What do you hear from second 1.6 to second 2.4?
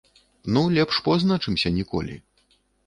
ніколі.